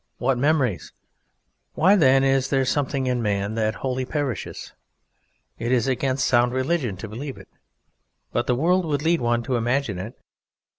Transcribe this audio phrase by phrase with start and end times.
[0.17, 0.93] What memories!
[0.93, 0.93] O!
[0.93, 1.71] Noctes Coenasque Deûm!
[1.83, 4.73] Why, then, is there something in man that wholly perishes?
[5.59, 7.49] It is against sound religion to believe it,
[8.31, 10.15] but the world would lead one to imagine it.